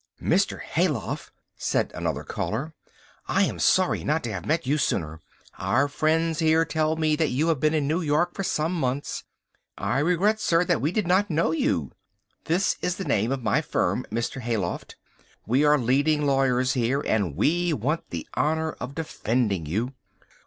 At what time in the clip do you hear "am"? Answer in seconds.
3.43-3.59